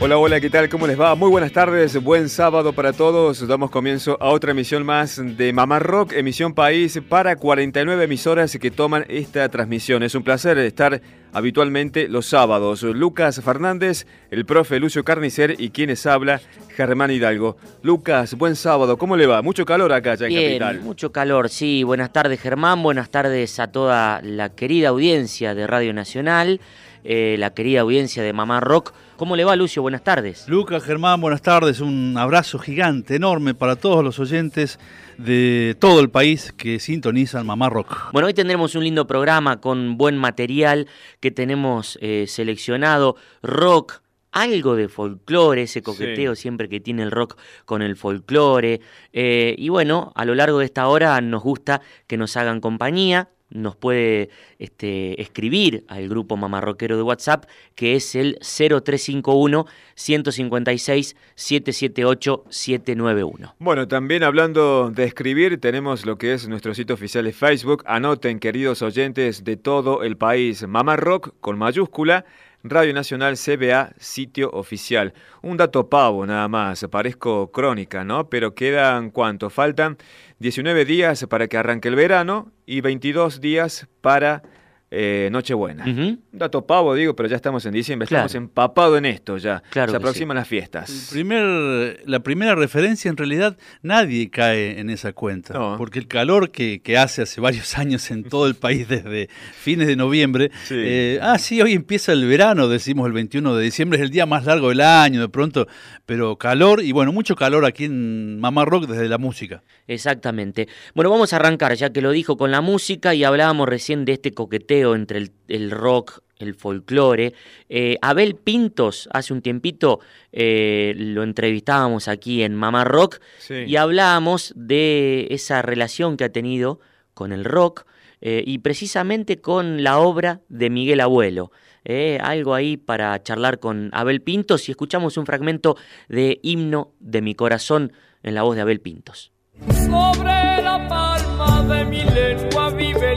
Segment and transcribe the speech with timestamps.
[0.00, 0.68] Hola, hola, ¿qué tal?
[0.68, 1.16] ¿Cómo les va?
[1.16, 3.44] Muy buenas tardes, buen sábado para todos.
[3.48, 8.70] Damos comienzo a otra emisión más de Mamá Rock, emisión país para 49 emisoras que
[8.70, 10.04] toman esta transmisión.
[10.04, 11.00] Es un placer estar
[11.32, 12.84] habitualmente los sábados.
[12.84, 16.40] Lucas Fernández, el profe Lucio Carnicer y quienes habla,
[16.76, 17.56] Germán Hidalgo.
[17.82, 19.42] Lucas, buen sábado, ¿cómo le va?
[19.42, 20.80] Mucho calor acá ya en Bien, Capital.
[20.80, 21.82] mucho calor, sí.
[21.82, 26.60] Buenas tardes Germán, buenas tardes a toda la querida audiencia de Radio Nacional,
[27.02, 28.92] eh, la querida audiencia de Mamá Rock.
[29.18, 29.82] ¿Cómo le va Lucio?
[29.82, 30.48] Buenas tardes.
[30.48, 31.80] Lucas, Germán, buenas tardes.
[31.80, 34.78] Un abrazo gigante, enorme para todos los oyentes
[35.16, 38.12] de todo el país que sintonizan Mamá Rock.
[38.12, 40.86] Bueno, hoy tendremos un lindo programa con buen material
[41.18, 47.38] que tenemos eh, seleccionado, rock, algo de folclore, ese coqueteo siempre que tiene el rock
[47.64, 48.80] con el folclore.
[49.12, 53.30] Eh, y bueno, a lo largo de esta hora nos gusta que nos hagan compañía.
[53.50, 62.44] Nos puede este, escribir al grupo mamarroquero de WhatsApp, que es el 0351 156 778
[62.48, 63.54] 791.
[63.58, 67.82] Bueno, también hablando de escribir, tenemos lo que es nuestro sitio oficial de Facebook.
[67.86, 72.26] Anoten, queridos oyentes de todo el país, Mamá Rock con mayúscula.
[72.70, 75.12] Radio Nacional CBA, sitio oficial.
[75.42, 78.28] Un dato pavo nada más, parezco crónica, ¿no?
[78.28, 79.50] Pero quedan cuánto?
[79.50, 79.96] Faltan
[80.38, 84.42] 19 días para que arranque el verano y 22 días para
[84.90, 85.84] eh, Nochebuena.
[85.84, 88.26] Un dato pavo, digo, pero ya estamos en diciembre, Claro.
[88.26, 89.62] estamos empapados en esto ya.
[89.70, 91.08] Claro Se aproximan las El fiestas.
[91.12, 95.52] primer- la primera referencia, en realidad, nadie cae en esa cuenta.
[95.54, 95.76] No.
[95.76, 99.28] Porque el calor que, que hace hace varios años en todo el país desde
[99.60, 100.50] fines de noviembre.
[100.64, 100.74] Sí.
[100.76, 104.24] eh, ah, sí, hoy empieza el verano, decimos el 21 de diciembre, es el día
[104.26, 105.66] más largo del año, de pronto.
[106.06, 109.62] Pero calor, y bueno, mucho calor aquí en Mamá Rock desde la música.
[109.86, 110.68] Exactamente.
[110.94, 114.12] Bueno, vamos a arrancar, ya que lo dijo, con la música y hablábamos recién de
[114.12, 117.34] este coqueteo entre el, el rock, el folclore.
[117.68, 120.00] Eh, Abel Pintos, hace un tiempito,
[120.32, 123.54] eh, lo entrevistábamos aquí en Mamá Rock Sí.
[123.66, 126.80] y hablábamos de esa relación que ha tenido
[127.14, 127.84] con el rock
[128.20, 131.50] eh, y precisamente con la obra de Miguel Abuelo.
[131.84, 135.76] Eh, algo ahí para charlar con Abel Pintos y escuchamos un fragmento
[136.08, 139.32] de Himno de mi corazón en la voz de Abel Pintos.
[139.70, 143.16] Sobre la palma de mi lengua vive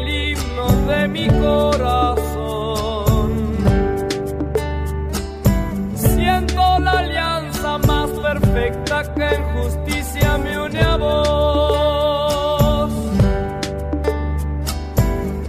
[0.88, 3.31] de mi corazón.
[5.96, 12.92] Siento la alianza más perfecta que en justicia me une a vos.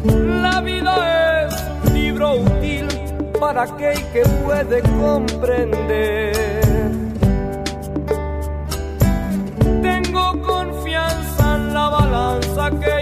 [0.05, 1.55] La vida es
[1.85, 2.87] un libro útil
[3.41, 6.33] para aquel que puede comprender.
[9.83, 13.02] Tengo confianza en la balanza que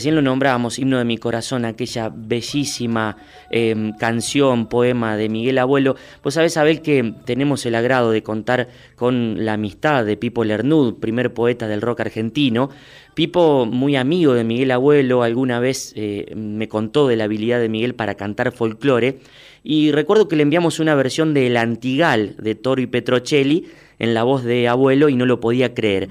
[0.00, 3.18] Recién lo nombrábamos, Himno de mi corazón, aquella bellísima
[3.50, 5.94] eh, canción, poema de Miguel Abuelo.
[6.24, 11.00] Vos sabés, Abel, que tenemos el agrado de contar con la amistad de Pipo Lernud,
[11.00, 12.70] primer poeta del rock argentino.
[13.12, 17.68] Pipo, muy amigo de Miguel Abuelo, alguna vez eh, me contó de la habilidad de
[17.68, 19.18] Miguel para cantar folclore.
[19.62, 23.66] Y recuerdo que le enviamos una versión del Antigal de Toro y Petrocelli
[23.98, 26.08] en la voz de Abuelo y no lo podía creer.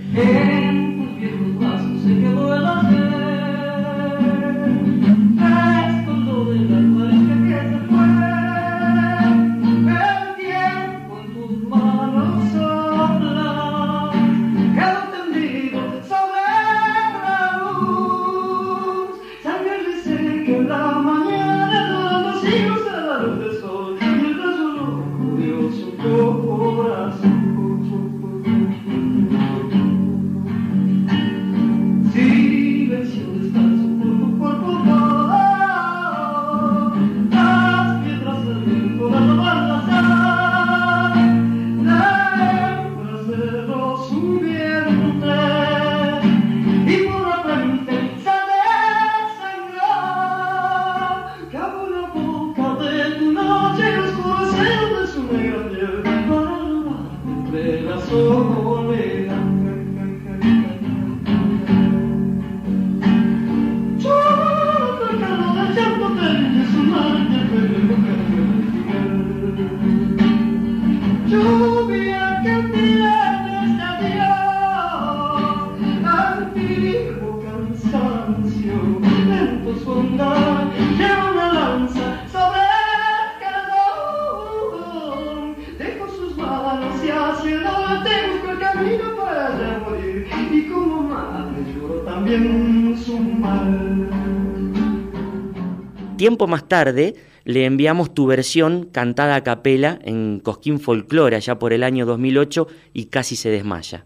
[96.29, 101.73] Tiempo más tarde le enviamos tu versión cantada a capela en Cosquín Folclore, allá por
[101.73, 104.05] el año 2008, y casi se desmaya.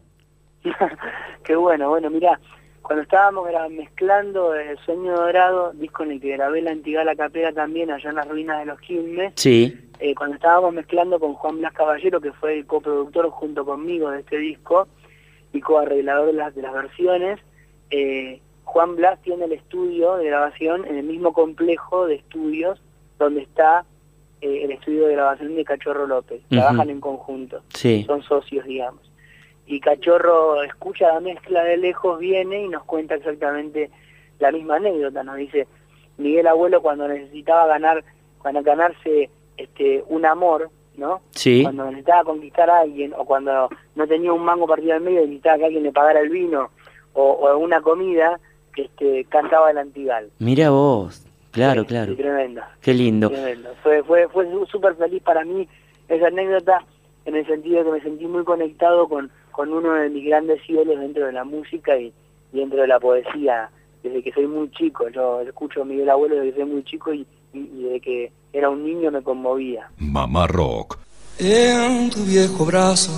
[1.43, 2.39] Qué bueno, bueno, mira,
[2.81, 7.91] cuando estábamos mezclando El Sueño Dorado, disco en el que grabé la Antigala Capela también,
[7.91, 9.77] allá en las ruinas de los Quilmes, sí.
[9.99, 14.21] Eh, cuando estábamos mezclando con Juan Blas Caballero, que fue el coproductor junto conmigo de
[14.21, 14.87] este disco
[15.51, 17.41] y coarreglador de las, de las versiones,
[17.89, 18.39] eh,
[18.73, 22.81] Juan Blas tiene el estudio de grabación en el mismo complejo de estudios
[23.19, 23.85] donde está
[24.41, 26.41] eh, el estudio de grabación de Cachorro López.
[26.49, 27.61] Trabajan en conjunto,
[28.05, 29.13] son socios, digamos
[29.65, 33.89] y Cachorro escucha la mezcla de lejos, viene y nos cuenta exactamente
[34.39, 35.23] la misma anécdota.
[35.23, 35.67] Nos dice,
[36.17, 38.03] Miguel Abuelo cuando necesitaba ganar,
[38.39, 41.21] cuando ganarse este un amor, ¿no?
[41.31, 41.63] Sí.
[41.63, 45.27] Cuando necesitaba conquistar a alguien o cuando no tenía un mango partido al medio y
[45.27, 46.71] necesitaba que alguien le pagara el vino
[47.13, 48.39] o, o una comida,
[48.75, 50.29] este, cantaba el antigal.
[50.39, 52.15] Mira vos, claro, claro.
[52.15, 52.61] tremendo.
[52.81, 53.29] Qué lindo.
[53.29, 53.69] Tremendo.
[53.83, 55.67] Fue, fue, fue súper feliz para mí
[56.07, 56.83] esa anécdota
[57.25, 60.59] en el sentido de que me sentí muy conectado con con uno de mis grandes
[60.67, 62.11] ídolos dentro de la música y,
[62.51, 63.69] dentro de la poesía
[64.03, 65.07] desde que soy muy chico.
[65.09, 68.83] Yo escucho a Miguel Abuelo desde que soy muy chico y, desde que era un
[68.83, 69.87] niño me conmovía.
[69.97, 70.99] Mamá Rock.
[71.39, 73.11] En tu viejo brazo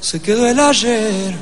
[0.00, 1.34] se quedó el ayer,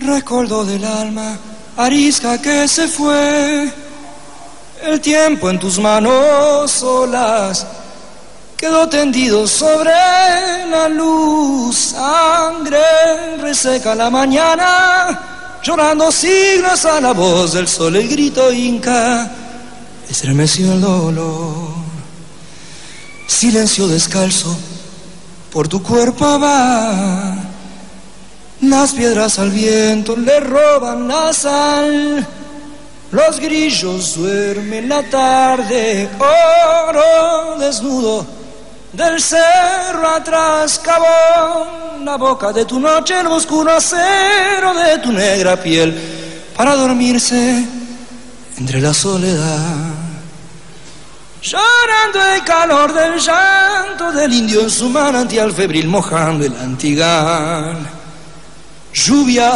[0.00, 1.38] recuerdo del alma,
[1.76, 3.72] arisca que se fue,
[4.82, 7.66] el tiempo en tus manos solas
[8.56, 9.92] quedó tendido sobre
[10.70, 18.52] la luz, sangre reseca la mañana, llorando siglos a la voz del sol, el grito
[18.52, 19.30] inca,
[20.08, 21.74] estremeció el dolor,
[23.26, 24.56] silencio descalzo,
[25.52, 27.36] por tu cuerpo va,
[28.70, 32.26] las piedras al viento le roban la sal.
[33.10, 38.26] Los grillos duermen la tarde, oro desnudo
[38.92, 41.66] del cerro atrás cavó
[42.04, 45.96] la boca de tu noche, el oscuro acero de tu negra piel,
[46.56, 47.64] para dormirse
[48.58, 49.94] entre la soledad.
[51.42, 58.03] Llorando el calor del llanto del indio en su manantial febril, mojando el antigal.
[58.94, 59.52] Lluvia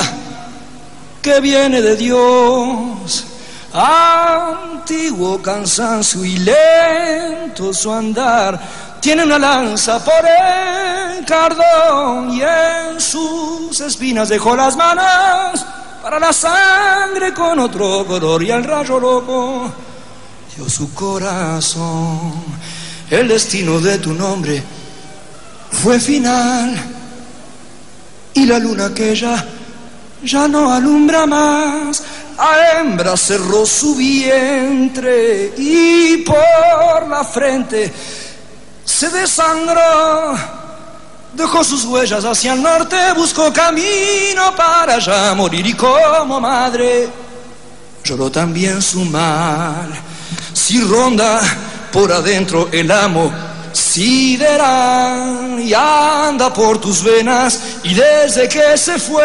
[1.23, 3.25] que viene de Dios,
[3.73, 8.61] antiguo cansancio y lento su andar.
[9.00, 15.64] Tiene una lanza por el cardón y en sus espinas dejó las manos
[16.02, 19.73] para la sangre con otro color y al rayo loco
[20.57, 22.33] dio su corazón.
[23.09, 24.61] El destino de tu nombre
[25.71, 26.97] fue final
[28.38, 29.45] y la luna aquella
[30.23, 32.02] ya no alumbra más.
[32.38, 37.92] A hembra cerró su vientre y por la frente
[38.85, 40.37] se desangró,
[41.33, 47.09] dejó sus huellas hacia el norte, buscó camino para allá morir y como madre
[48.04, 49.90] lloró también su mal.
[50.52, 51.40] Si ronda
[51.92, 53.33] por adentro el amo
[53.78, 59.25] sideral y anda por tus venas y desde que se fue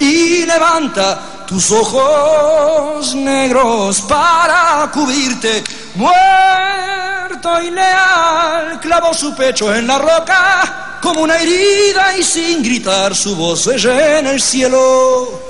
[0.00, 5.64] y levanta tus ojos negros para cubrirte
[5.96, 13.14] muerto y leal, clavó su pecho en la roca como una herida y sin gritar
[13.14, 15.40] su voz se en el cielo,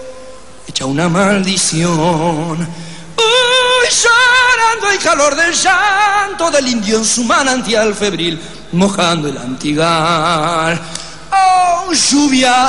[0.66, 2.68] echa una maldición.
[3.90, 8.40] Llorando el calor del llanto del indio en su manantial febril,
[8.72, 10.80] mojando el antigal.
[11.32, 12.68] Oh, lluvia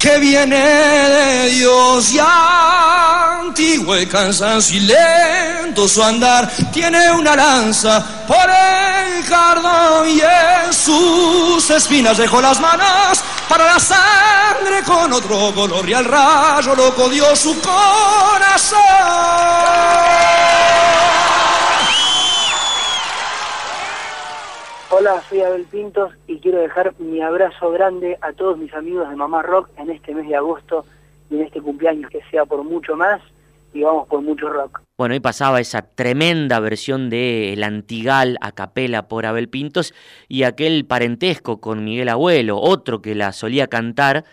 [0.00, 8.02] que viene de Dios y antiguo y cansancio y lento su andar, tiene una lanza
[8.26, 15.54] por el cardón y en sus espinas dejó las manos para la sangre con otro
[15.54, 18.78] color y al rayo loco dio su corazón.
[24.92, 29.14] Hola, soy Abel Pintos y quiero dejar mi abrazo grande a todos mis amigos de
[29.14, 30.84] Mamá Rock en este mes de agosto
[31.30, 33.20] y en este cumpleaños que sea por mucho más
[33.72, 34.80] y vamos por mucho rock.
[34.98, 39.94] Bueno, ahí pasaba esa tremenda versión de El Antigal a capela por Abel Pintos
[40.26, 44.24] y aquel parentesco con Miguel Abuelo, otro que la solía cantar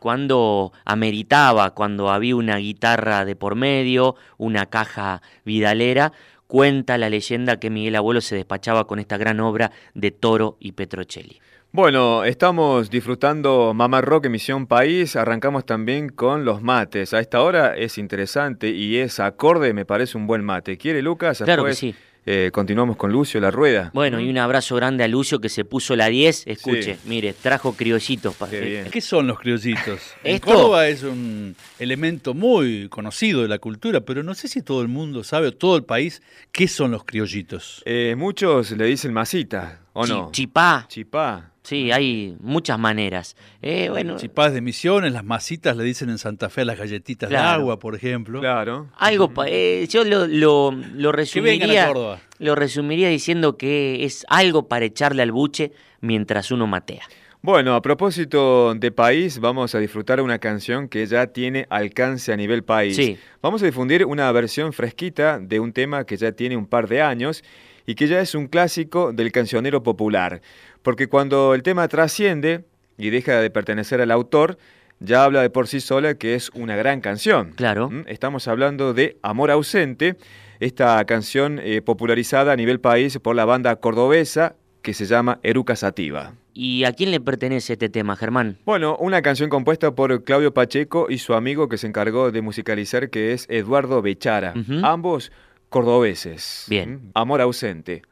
[0.00, 6.12] cuando ameritaba, cuando había una guitarra de por medio, una caja vidalera,
[6.50, 10.72] Cuenta la leyenda que Miguel Abuelo se despachaba con esta gran obra de Toro y
[10.72, 11.40] Petrocelli.
[11.70, 17.14] Bueno, estamos disfrutando Mamá Rock Emisión País, arrancamos también con los mates.
[17.14, 20.76] A esta hora es interesante y es acorde, me parece un buen mate.
[20.76, 21.40] ¿Quiere Lucas?
[21.44, 21.94] Claro que sí.
[22.26, 23.90] Eh, continuamos con Lucio La Rueda.
[23.94, 26.46] Bueno, y un abrazo grande a Lucio que se puso la 10.
[26.46, 27.00] Escuche, Sí.
[27.06, 28.86] mire, trajo criollitos para Qué.
[28.90, 30.00] ¿Qué son los criollitos?
[30.24, 34.82] En Córdoba es un elemento muy conocido de la cultura, pero no sé si todo
[34.82, 36.22] el mundo sabe, o todo el país,
[36.52, 37.82] qué son los criollitos.
[37.86, 40.30] Eh, muchos le dicen masita, ¿o no?
[40.32, 40.86] Chipá.
[40.88, 41.46] Chipá.
[41.62, 43.36] Sí, hay muchas maneras.
[43.60, 47.28] Eh, bueno, Chipás de Misiones, las masitas le dicen en Santa Fe a las galletitas
[47.28, 48.40] de agua, por ejemplo.
[48.40, 48.88] Claro.
[48.96, 52.20] algo, pa- eh, yo lo, lo, lo resumiría, Córdoba.
[52.38, 57.02] lo resumiría diciendo que es algo para echarle al buche mientras uno matea.
[57.42, 62.36] Bueno, a propósito de país, vamos a disfrutar una canción que ya tiene alcance a
[62.36, 62.96] nivel país.
[62.96, 63.18] Sí.
[63.42, 67.00] Vamos a difundir una versión fresquita de un tema que ya tiene un par de
[67.02, 67.42] años
[67.90, 70.42] y que ya es un clásico del cancionero popular.
[70.82, 72.64] Porque cuando el tema trasciende
[72.96, 74.58] y deja de pertenecer al autor,
[75.00, 77.50] ya habla de por sí sola que es una gran canción.
[77.56, 77.90] Claro.
[77.90, 78.04] ¿Mm?
[78.06, 80.16] Estamos hablando de Amor ausente,
[80.60, 85.74] esta canción eh, popularizada a nivel país por la banda cordobesa que se llama Eruca
[85.74, 86.34] Sativa.
[86.54, 88.56] ¿Y a quién le pertenece este tema, Germán?
[88.64, 93.10] Bueno, una canción compuesta por Claudio Pacheco y su amigo que se encargó de musicalizar,
[93.10, 94.54] que es Eduardo Bechara.
[94.84, 95.32] Ambos
[95.70, 96.66] cordobeses.
[96.68, 97.10] Bien.
[97.14, 98.02] Amor ausente.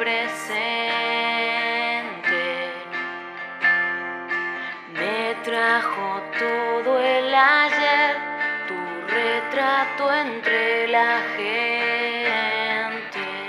[0.00, 0.60] Presente,
[4.94, 8.16] me trajo todo el ayer,
[8.66, 8.74] tu
[9.06, 11.50] retrato entre la gente.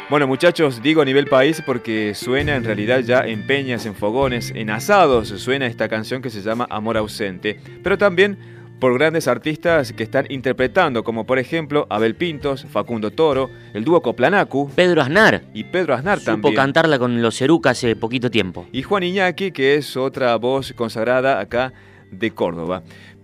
[0.10, 4.52] Bueno, muchachos, digo a nivel país porque suena en realidad ya en peñas, en fogones,
[4.54, 7.58] en asados, suena esta canción que se llama Amor ausente.
[7.82, 8.38] Pero también
[8.82, 14.02] por grandes artistas que están interpretando, como por ejemplo Abel Pintos, Facundo Toro, el dúo
[14.02, 15.44] Coplanacu Pedro Aznar.
[15.54, 16.56] y Pedro Aznar Supo también.
[16.56, 18.66] cantarla con los Eruca hace poquito tiempo.
[18.72, 21.74] Y Juan Iñaki, que es otra voz consagrada acá
[22.10, 22.82] de Córdoba.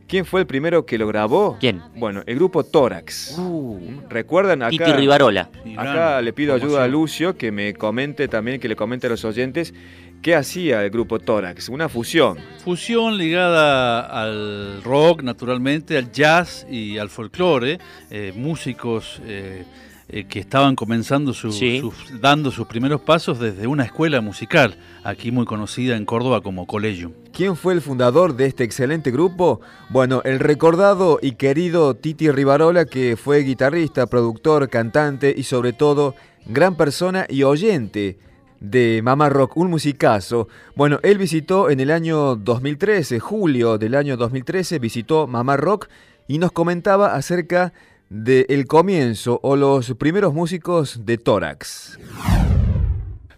[0.07, 1.57] ¿Quién fue el primero que lo grabó?
[1.59, 1.81] ¿Quién?
[1.95, 3.35] Bueno, el grupo Tórax.
[3.37, 4.69] Uh, ¿Recuerdan acá?
[4.69, 5.49] Titi Rivarola.
[5.75, 6.87] Acá le pido ayuda a.
[6.87, 9.73] Lucio que me comente también, que le comente a los oyentes
[10.21, 11.69] qué hacía el grupo Tórax.
[11.69, 12.37] Una fusión.
[12.63, 17.79] Fusión ligada al rock, naturalmente, al jazz y al folclore.
[18.09, 19.63] eh, músicos eh,
[20.09, 21.79] eh, que estaban comenzando su- Sí.
[21.81, 26.65] sus- dando sus primeros pasos desde una escuela musical, aquí muy conocida en Córdoba como
[26.65, 27.11] Collegium.
[27.33, 29.59] ¿Quién fue el fundador de este excelente grupo?
[29.89, 36.15] Bueno, el recordado y querido Titi Rivarola, que fue guitarrista, productor, cantante y sobre todo
[36.45, 38.17] gran persona y oyente
[38.59, 40.47] de Mamá Rock, un musicazo.
[40.75, 45.87] Bueno, él visitó en el año 2013, julio del año 2013, visitó Mamá Rock
[46.27, 47.73] y nos comentaba acerca
[48.09, 51.99] del comienzo o los primeros músicos de Tórax.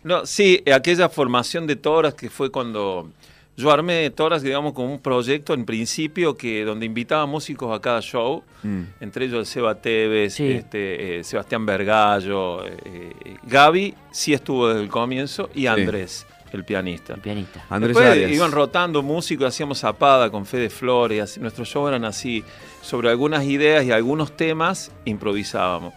[0.03, 3.11] No, sí, aquella formación de Toras que fue cuando
[3.59, 8.01] yo armé Toras, digamos, como un proyecto en principio que donde invitaba músicos a cada
[8.01, 8.41] show,
[9.01, 10.51] entre ellos el Seba Tevez, Sí.
[10.51, 16.63] este, eh, Sebastián Vergallo, eh, eh, Gaby sí estuvo desde el comienzo y Andrés, el
[16.63, 17.13] pianista.
[17.15, 17.65] El pianista.
[17.69, 18.31] Andrés Después Arias.
[18.31, 22.43] iban rotando músicos, hacíamos zapada con Fede Flores, así, nuestros shows eran así,
[22.81, 25.93] sobre algunas ideas y algunos temas improvisábamos.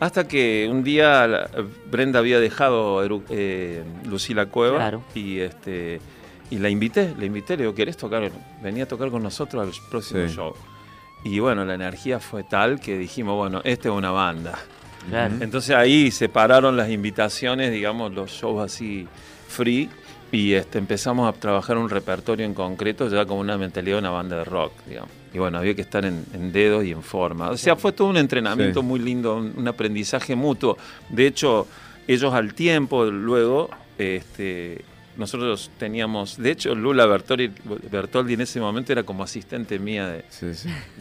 [0.00, 1.48] Hasta que un día
[1.90, 5.02] Brenda había dejado eh, Lucila Cueva Claro.
[5.14, 6.00] y este
[6.50, 8.30] y la invité, la invité, le digo, ¿querés tocar?
[8.62, 10.34] Venía a tocar con nosotros al próximo Sí.
[10.34, 10.54] show.
[11.24, 14.58] Y bueno, la energía fue tal que dijimos, bueno, esta es una banda.
[15.08, 15.34] Claro.
[15.40, 19.06] Entonces ahí separaron las invitaciones, digamos, los shows así
[19.48, 19.88] free
[20.30, 24.10] y este, empezamos a trabajar un repertorio en concreto ya con una mentalidad de una
[24.10, 25.10] banda de rock, digamos.
[25.32, 27.50] Y bueno, había que estar en, en dedos y en forma.
[27.50, 28.86] O sea, fue todo un entrenamiento Sí.
[28.86, 30.76] muy lindo, un, un aprendizaje mutuo.
[31.08, 31.66] De hecho,
[32.06, 34.84] ellos al tiempo, luego, este,
[35.18, 37.50] nosotros teníamos, de hecho, Lula Bertoldi,
[37.90, 40.24] Bertoldi en ese momento era como asistente mía de,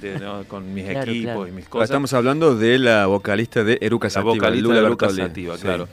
[0.01, 0.43] de, ¿no?
[0.45, 1.47] con mis Claro, equipos claro.
[1.47, 1.89] y mis cosas.
[1.89, 5.21] Estamos hablando de la vocalista de Eruca La Sativa, vocalista Lula de Bertoldi.
[5.21, 5.61] Sativa, Sí.
[5.63, 5.87] claro.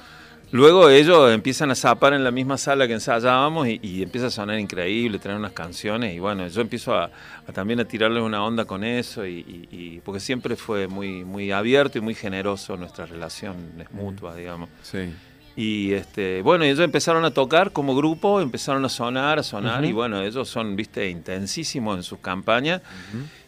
[0.52, 4.30] Luego ellos empiezan a zapar en la misma sala que ensayábamos y, y empieza a
[4.30, 7.10] sonar increíble, traer unas canciones y bueno, yo empiezo a,
[7.46, 11.24] a también a tirarles una onda con eso y, y- y- porque siempre fue muy,
[11.24, 14.68] muy abierto y muy generoso nuestra relación es mutua, digamos.
[14.82, 15.12] Sí.
[15.56, 19.92] Y este, bueno, ellos empezaron a tocar como grupo, empezaron a sonar, a sonar, y
[19.92, 22.82] bueno, ellos son, viste, intensísimos en sus campañas.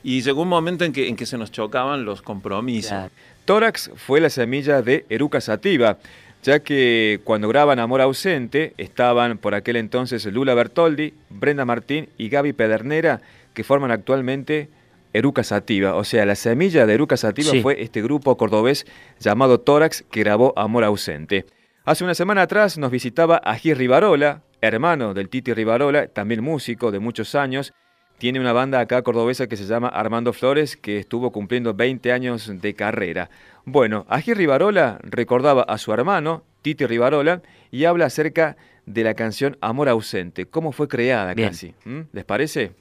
[0.05, 3.11] Y llegó un momento en que, en que se nos chocaban los compromisos.
[3.45, 5.99] Tórax fue la semilla de Eruca Sativa,
[6.45, 12.29] ya que cuando graban Amor Ausente estaban por aquel entonces Lula Bertoldi, Brenda Martín y
[12.29, 13.21] Gaby Pedernera,
[13.53, 14.69] que forman actualmente
[15.13, 15.97] Eruca Sativa.
[15.97, 17.63] O sea, la semilla de Eruca Sativa Sí.
[17.63, 18.87] fue este grupo cordobés
[19.19, 21.47] llamado Tórax que grabó Amor Ausente.
[21.87, 26.99] Hace una semana atrás nos visitaba Ají Rivarola, hermano del Titi Rivarola, también músico de
[26.99, 27.73] muchos años.
[28.19, 32.51] Tiene una banda acá cordobesa que se llama Armando Flores, que estuvo cumpliendo 20 años
[32.61, 33.31] de carrera.
[33.65, 39.57] Bueno, Ají Rivarola recordaba a su hermano, Titi Rivarola, y habla acerca de la canción
[39.61, 41.51] Amor Ausente, cómo fue creada Bien.
[41.51, 41.75] casi.
[41.85, 42.01] ¿Mm?
[42.13, 42.73] ¿Les parece?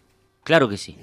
[0.43, 0.97] Claro que sí.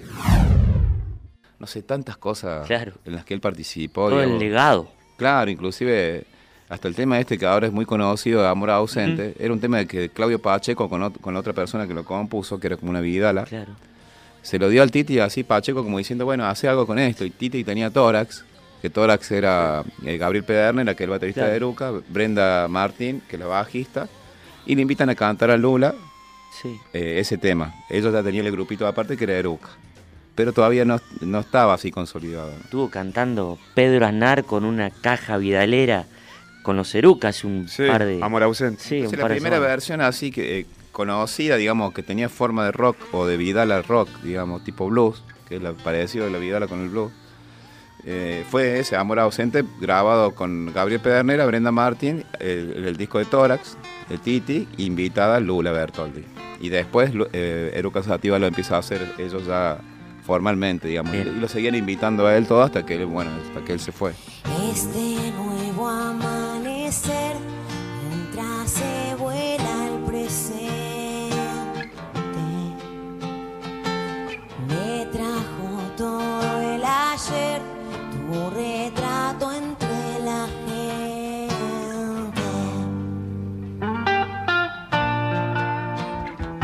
[1.60, 2.94] no sé, tantas cosas Claro.
[3.04, 4.08] en las que él participó.
[4.08, 4.90] Todo el legado.
[5.18, 6.24] Claro, inclusive
[6.72, 9.76] hasta el tema este que ahora es muy conocido, de Amor Ausente, era un tema
[9.78, 13.00] de que Claudio Pacheco con, con otra persona que lo compuso, que era como una
[13.00, 13.72] vidala, Claro.
[14.40, 17.24] se lo dio al Titi así Pacheco como diciendo, bueno, hace algo con esto.
[17.26, 18.44] Y Titi tenía Tórax,
[18.80, 21.50] que Tórax era eh, Gabriel Pederner, que era el baterista Claro.
[21.50, 24.08] de Eruca, Brenda Martín, que es la bajista,
[24.64, 25.94] y le invitan a cantar a Lula
[26.62, 26.76] Sí.
[26.94, 27.74] eh, ese tema.
[27.90, 29.68] Ellos ya tenían el grupito aparte que era Eruca,
[30.34, 32.50] pero todavía no, no estaba así consolidado.
[32.64, 36.06] Estuvo cantando Pedro Aznar con una caja vidalera
[36.62, 38.20] con los Erucas un Sí, par de.
[38.22, 38.82] Amor Ausente.
[38.82, 42.28] Sí, un Sí, la par de primera versión así que eh, conocida, digamos, que tenía
[42.28, 46.30] forma de rock o de Vidala rock, digamos, tipo blues, que es la, parecido de
[46.30, 47.10] la Vidala con el blues.
[48.04, 53.24] eh, fue ese Amor Ausente grabado con Gabriel Pedernera, Brenda Martin, el, el disco de
[53.26, 53.76] Tórax,
[54.10, 56.24] el Titi, invitada Lula Bertoldi.
[56.60, 59.78] Y después eh, Eruca Sativa lo empieza a hacer ellos ya
[60.24, 61.34] formalmente, digamos, y, Bien.
[61.36, 63.90] y lo seguían invitando a él todo hasta que él, bueno, hasta que él se
[63.92, 64.12] fue.
[64.70, 65.88] Este nuevo
[68.10, 70.61] mientras se vuela el presente,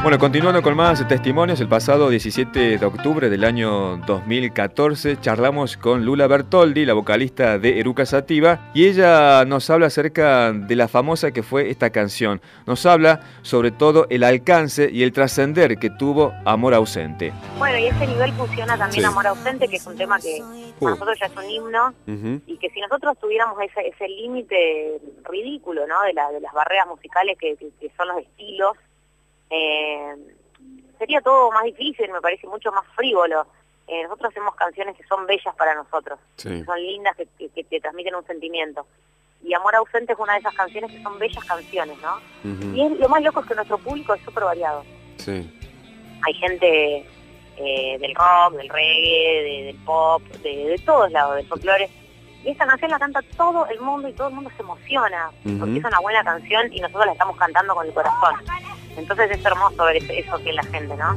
[0.02, 6.04] Bueno, continuando con más testimonios, el pasado 17 de octubre del año 2014 charlamos con
[6.04, 11.32] Lula Bertoldi, la vocalista de Eruca Sativa, y ella nos habla acerca de la famosa
[11.32, 12.40] que fue esta canción.
[12.64, 17.32] Nos habla sobre todo el alcance y el trascender que tuvo Amor Ausente.
[17.58, 19.04] Bueno, y ese nivel funciona también Sí.
[19.04, 20.40] Amor Ausente, que es un tema que
[20.80, 21.94] para nosotros ya es un himno,
[22.46, 26.00] y que si nosotros tuviéramos ese, ese límite ridículo, ¿no?
[26.04, 28.72] De, la, de las barreras musicales que, que- que son los estilos,
[29.50, 30.14] eh,
[30.98, 33.46] sería todo más difícil, me parece mucho más frívolo.
[33.86, 36.18] Eh, nosotros hacemos canciones que son bellas para nosotros,
[36.58, 38.86] que son lindas, que, que- que te transmiten un sentimiento.
[39.42, 42.18] Y Amor Ausente es una de esas canciones que son bellas canciones, ¿no?
[42.76, 44.84] Y es- lo más loco es que nuestro público es súper variado.
[46.26, 47.06] Hay gente
[47.60, 51.88] eh, del rock, del reggae, de- del pop, de, de todos lados, del folclore.
[52.44, 55.78] Y esta canción la canta todo el mundo y todo el mundo se emociona, porque
[55.78, 58.34] es una buena canción y nosotros la estamos cantando con el corazón.
[58.98, 61.16] Entonces es hermoso ver eso, que la gente, ¿no?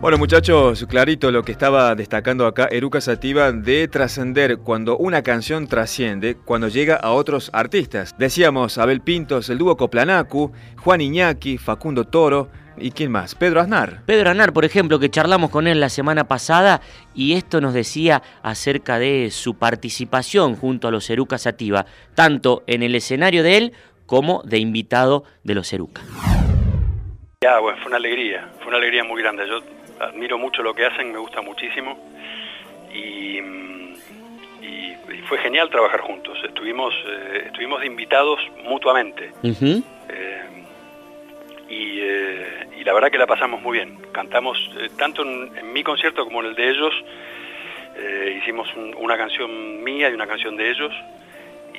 [0.00, 5.66] Bueno muchachos, clarito lo que estaba destacando acá Eruca Sativa de trascender cuando una canción
[5.66, 8.14] trasciende, cuando llega a otros artistas.
[8.16, 12.48] Decíamos Abel Pintos, el dúo Coplanacu, Juan Iñaki, Facundo Toro
[12.80, 14.02] y quién más, Pedro Aznar.
[14.06, 16.80] Pedro Aznar, por ejemplo, que charlamos con él la semana pasada
[17.14, 22.82] y esto nos decía acerca de su participación junto a los Eruca Sativa, tanto en
[22.82, 23.72] el escenario de él
[24.06, 26.02] como de invitado de los Eruca.
[27.42, 29.44] Ya, bueno, fue una alegría, fue una alegría muy grande.
[29.48, 29.60] Yo
[30.04, 31.96] admiro mucho lo que hacen, me gusta muchísimo
[32.92, 36.36] y, y- y fue genial trabajar juntos.
[36.44, 40.57] Estuvimos, eh, estuvimos de invitados mutuamente eh,
[41.68, 43.98] y, eh, y la verdad que la pasamos muy bien.
[44.12, 46.94] Cantamos eh, tanto en, mi concierto como en el de ellos.
[47.96, 50.92] Eh, hicimos un- una canción mía y una canción de ellos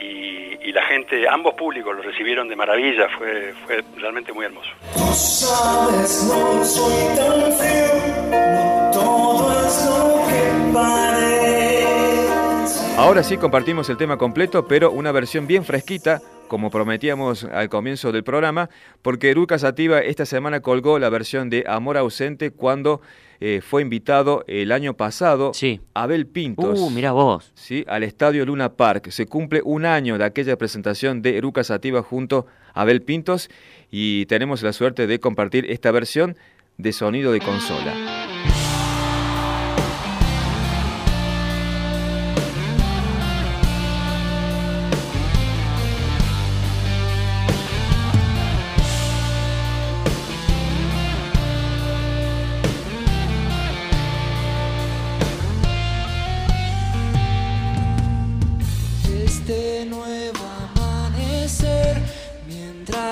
[0.01, 3.09] y, la gente, ambos públicos lo recibieron de maravilla.
[3.17, 4.69] Fue, fue realmente muy hermoso.
[5.13, 7.95] Sabes, no soy tan feo,
[8.29, 11.48] no todo lo que parece.
[12.99, 18.11] Ahora sí compartimos el tema completo, pero una versión bien fresquita, como prometíamos al comienzo
[18.11, 18.69] del programa,
[19.01, 22.99] porque Eruca Sativa esta semana colgó la versión de Amor Ausente cuando
[23.39, 25.79] eh, fue invitado el año pasado Sí.
[25.93, 26.77] Abel Pintos.
[26.77, 27.53] Uh, mirá vos.
[27.55, 27.85] ¿sí?
[27.87, 29.11] al Estadio Luna Park.
[29.11, 33.49] Se cumple un año de aquella presentación de Eruca Sativa junto a Abel Pintos
[33.89, 36.35] y tenemos la suerte de compartir esta versión
[36.77, 37.93] de sonido de consola.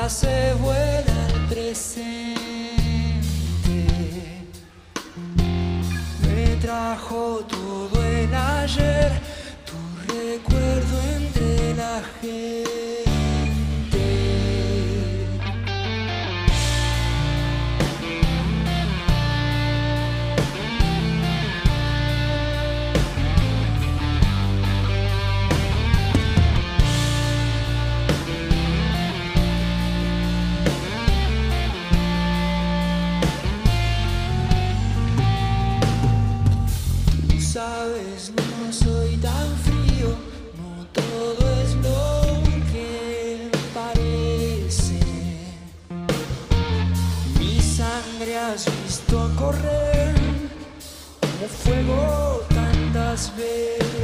[0.05, 2.35] se vuela al presente.
[6.21, 9.11] Me trajo todo el ayer,
[9.65, 12.66] tu recuerdo entre la gente.
[51.47, 53.96] fuego tantas veces.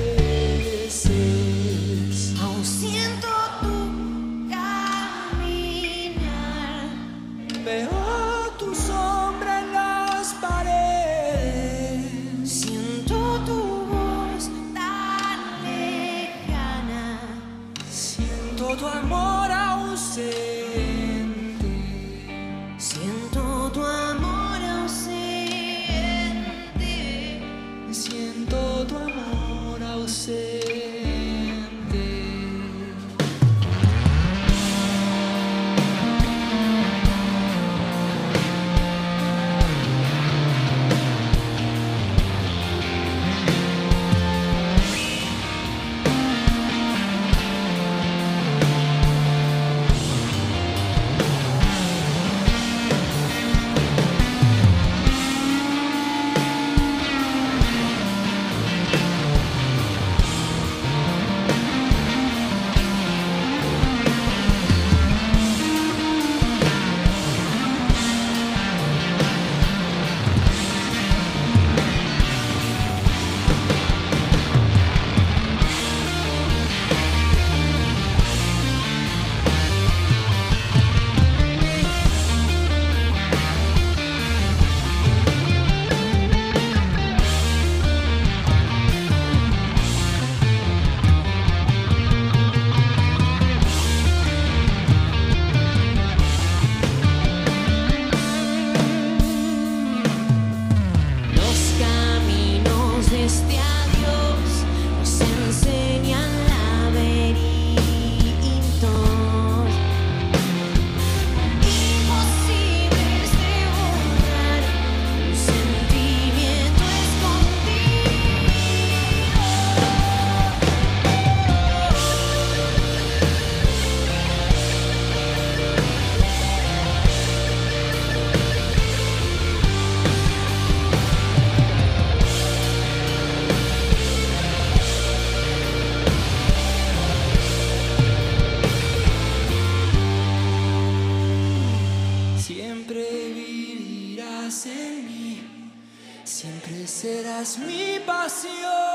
[146.33, 148.92] Siempre serás mi pasión.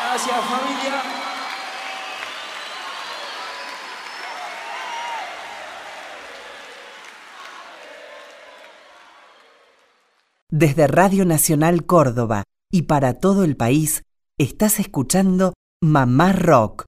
[0.00, 1.02] Gracias familia.
[10.50, 14.02] Desde Radio Nacional Córdoba y para todo el país,
[14.38, 16.84] estás escuchando Mamá Rock,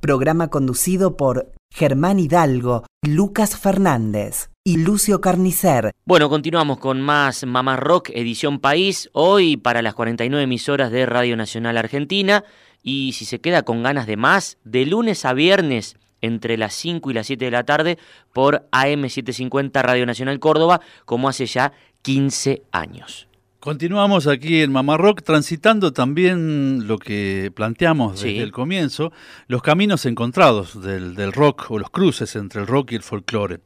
[0.00, 5.92] programa conducido por Germán Hidalgo, Lucas Fernández y Lucio Carnicer.
[6.04, 11.38] Bueno, continuamos con más Mamá Rock, edición País, hoy para las 49 emisoras de Radio
[11.38, 12.44] Nacional Argentina.
[12.82, 17.10] Y si se queda con ganas de más, de lunes a viernes entre las 5
[17.10, 17.96] y las 7 de la tarde
[18.34, 23.26] por AM750 Radio Nacional Córdoba, como hace ya 15 años.
[23.60, 28.38] Continuamos aquí en Mamá Rock, transitando también lo que planteamos desde Sí.
[28.40, 29.12] el comienzo,
[29.46, 33.60] los caminos encontrados del, del rock o los cruces entre el rock y el folclore.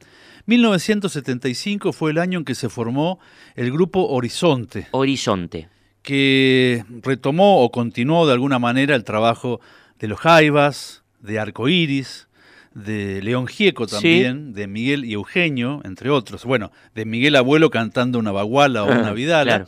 [0.45, 3.19] 1975 fue el año en que se formó
[3.55, 4.87] el grupo Horizonte.
[4.91, 5.69] Horizonte.
[6.01, 9.61] Que retomó o continuó de alguna manera el trabajo
[9.99, 12.27] de los Jaivas, de Arcoiris,
[12.73, 13.91] de León Gieco Sí.
[13.95, 16.43] también, de Miguel y Eugenio, entre otros.
[16.43, 19.43] Bueno, de Miguel Abuelo cantando una baguala o una Ah, vidala.
[19.63, 19.65] claro.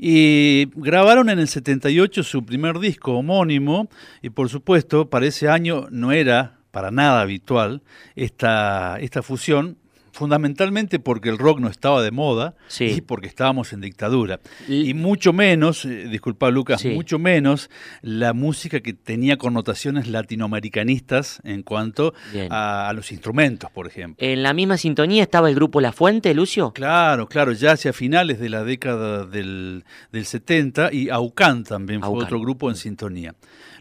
[0.00, 3.88] Y grabaron en el 78 su primer disco homónimo
[4.22, 7.82] y por supuesto para ese año no era para nada habitual
[8.14, 9.76] esta, esta fusión,
[10.18, 14.40] fundamentalmente porque el rock no estaba de moda y porque estábamos en dictadura.
[14.68, 16.90] Y, mucho menos, eh, disculpa Lucas, Sí.
[16.90, 17.70] mucho menos
[18.02, 22.14] la música que tenía connotaciones latinoamericanistas en cuanto
[22.50, 24.16] a, a los instrumentos, por ejemplo.
[24.26, 26.72] ¿En la misma sintonía estaba el grupo La Fuente, Lucio?
[26.72, 32.24] Claro, claro, ya hacia finales de la década del, del 70 y Aucán también fue
[32.24, 33.34] otro grupo en sintonía.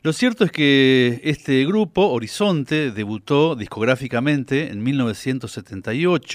[0.03, 6.26] Lo cierto es que este grupo, Horizonte, debutó discográficamente en 1978.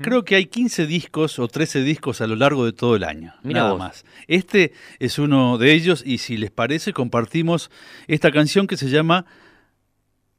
[0.00, 3.34] Creo que hay 15 discos o 13 discos a lo largo de todo el año.
[3.42, 3.78] Mira nada vos.
[3.78, 4.04] más.
[4.26, 7.70] Este es uno de ellos y si les parece compartimos
[8.06, 9.24] esta canción que se llama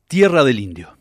[0.08, 0.99] Tierra del Indio.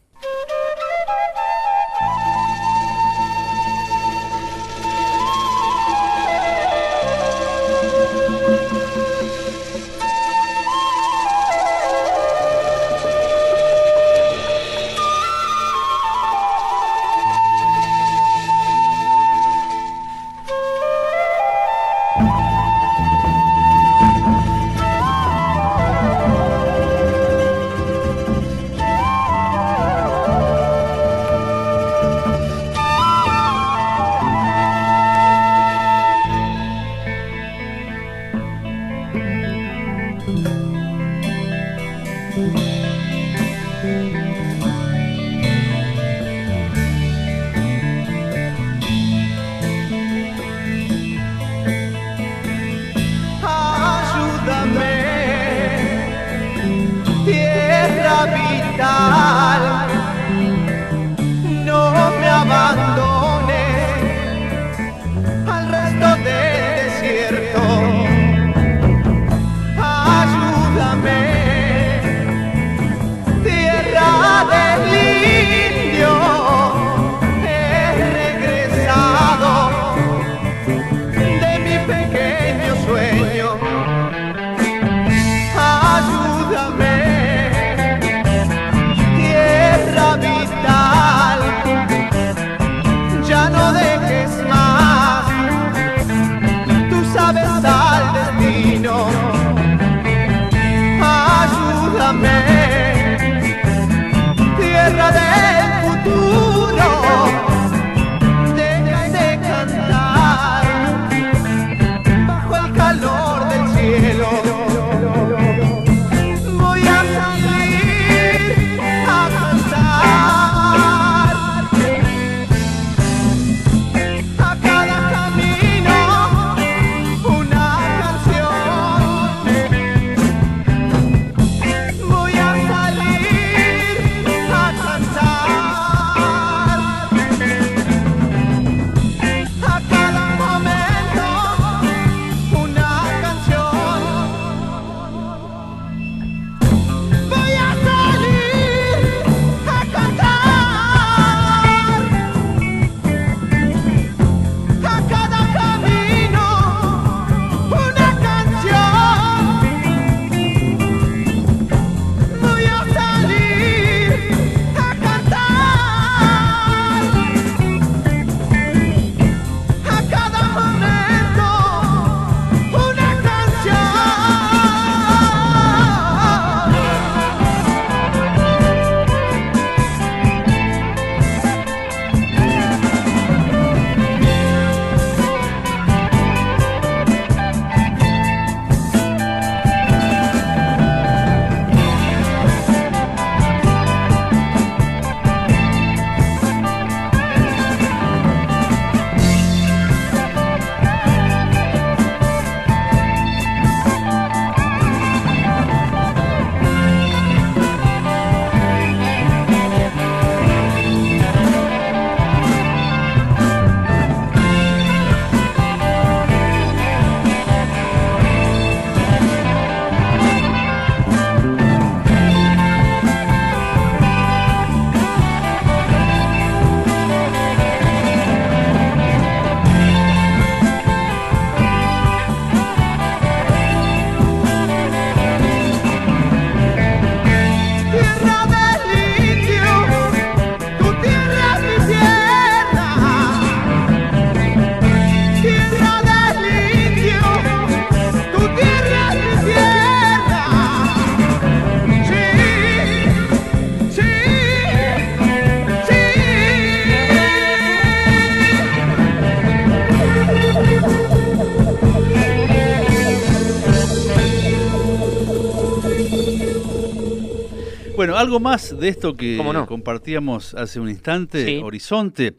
[268.17, 271.61] Algo más de esto que compartíamos hace un instante, Sí.
[271.63, 272.37] Horizonte.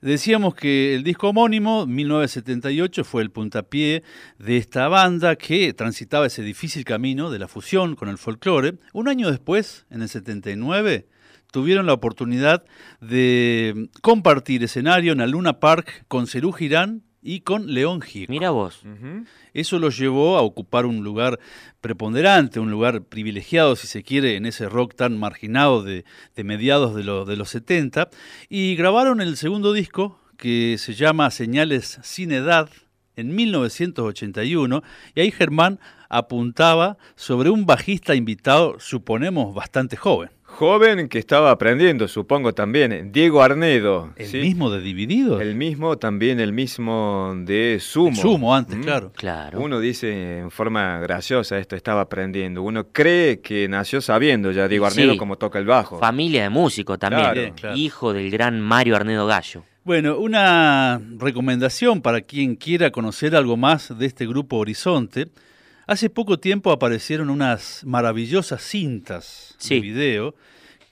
[0.00, 4.02] Decíamos que el disco homónimo, 1978, fue el puntapié
[4.38, 8.74] de esta banda que transitaba ese difícil camino de la fusión con el folclore.
[8.92, 11.06] Un año después, en el 79,
[11.50, 12.64] tuvieron la oportunidad
[13.00, 18.30] de compartir escenario en la Luna Park con Cerú Girán y con León Gieco.
[18.30, 18.82] Mira vos.
[19.54, 21.40] Eso los llevó a ocupar un lugar
[21.80, 26.04] preponderante, un lugar privilegiado, si se quiere, en ese rock tan marginado de,
[26.36, 28.10] de mediados de, lo- de los 70.
[28.48, 32.68] Y grabaron el segundo disco, que se llama Señales sin Edad,
[33.16, 34.82] en 1981.
[35.14, 40.30] Y ahí Germán apuntaba sobre un bajista invitado, suponemos, bastante joven.
[40.58, 43.10] Joven que estaba aprendiendo, supongo también.
[43.10, 44.12] Diego Arnedo.
[44.14, 44.38] ¿El ¿sí?
[44.38, 45.42] mismo de Divididos?
[45.42, 48.14] El mismo, también el mismo de Sumo.
[48.14, 48.82] Sumo antes, ¿Mm?
[48.82, 49.12] claro.
[49.16, 49.60] Claro.
[49.60, 52.62] Uno dice en forma graciosa esto, estaba aprendiendo.
[52.62, 55.18] Uno cree que nació sabiendo ya Diego Arnedo Sí.
[55.18, 55.98] cómo toca el bajo.
[55.98, 57.22] Familia de músicos también.
[57.24, 57.40] Claro.
[57.40, 57.76] Bien, claro.
[57.76, 59.64] Hijo del gran Mario Arnedo Gallo.
[59.82, 65.26] Bueno, una recomendación para quien quiera conocer algo más de este grupo Horizonte.
[65.86, 69.74] Hace poco tiempo aparecieron unas maravillosas cintas Sí.
[69.74, 70.34] de video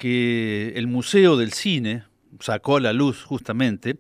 [0.02, 2.02] que el Museo del Cine
[2.40, 3.98] sacó a la luz justamente.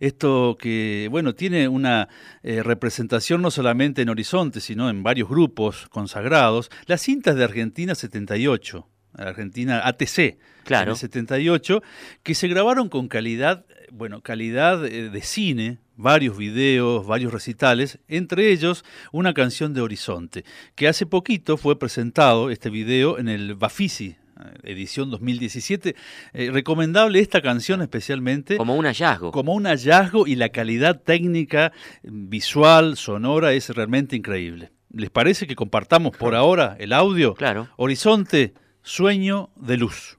[0.00, 2.08] Esto que, bueno, tiene una
[2.42, 6.72] eh, representación no solamente en Horizonte, sino en varios grupos consagrados.
[6.86, 10.86] Las cintas de Argentina 78, Argentina ATC, Claro.
[10.86, 11.84] en el 78,
[12.24, 18.50] que se grabaron con calidad, bueno, calidad eh, de cine, varios videos, varios recitales, entre
[18.50, 20.44] ellos una canción de Horizonte,
[20.74, 24.16] que hace poquito fue presentado este video en el Bafisi,
[24.62, 25.94] edición 2017.
[26.32, 28.56] Eh, recomendable esta canción especialmente.
[28.56, 29.30] Como un hallazgo.
[29.32, 31.72] Como un hallazgo y la calidad técnica,
[32.02, 34.70] visual, sonora es realmente increíble.
[34.90, 37.34] ¿Les parece que compartamos por ahora el audio?
[37.34, 37.68] Claro.
[37.76, 40.18] Horizonte, sueño de luz.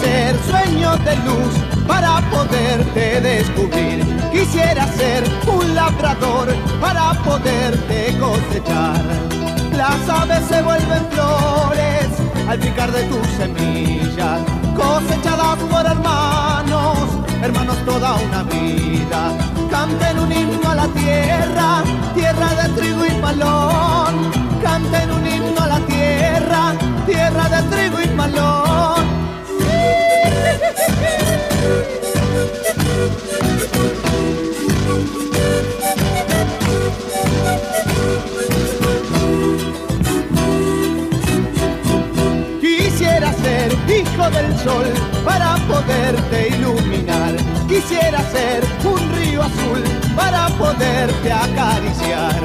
[0.00, 1.54] Ser sueño de luz
[1.86, 4.04] para poderte descubrir.
[4.32, 9.02] Quisiera ser un labrador para poderte cosechar.
[9.76, 12.08] Las aves se vuelven flores
[12.48, 14.40] al picar de tus semillas,
[14.76, 16.98] cosechadas por hermanos,
[17.42, 19.32] hermanos toda una vida.
[19.70, 21.82] Canten un himno a la tierra,
[22.14, 24.30] tierra de trigo y malón.
[24.62, 26.74] Canten un himno a la tierra,
[27.06, 28.01] tierra de trigo y
[42.60, 44.86] Quisiera ser hijo del sol
[45.24, 47.36] para poderte iluminar.
[47.68, 49.82] Quisiera ser un río azul
[50.16, 52.40] para poderte acariciar.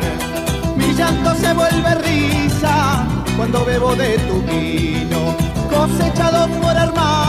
[0.75, 3.05] Mi llanto se vuelve risa
[3.35, 5.35] cuando bebo de tu vino.
[5.69, 7.26] Cosechados por hermanos,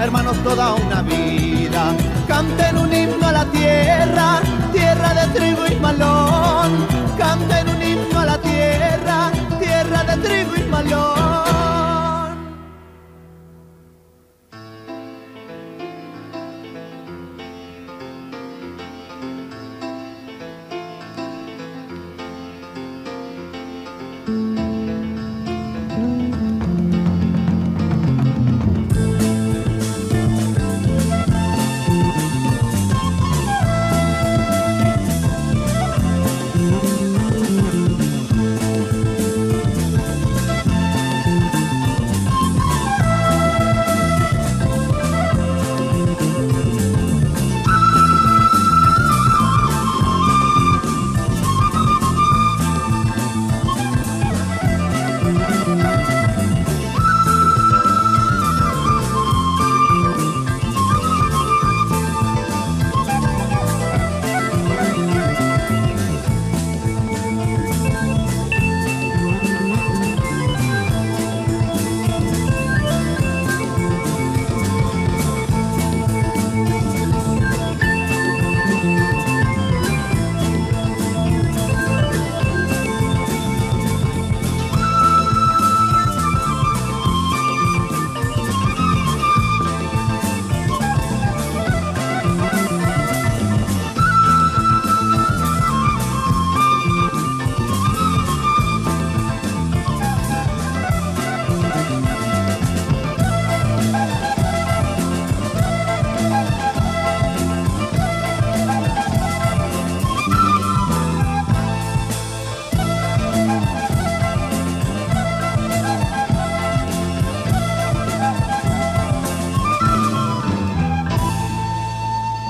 [0.00, 1.94] hermanos toda una vida.
[2.26, 4.40] Canten un himno a la tierra,
[4.72, 6.86] tierra de trigo y malón.
[7.16, 11.25] Canten un himno a la tierra, tierra de trigo y malón.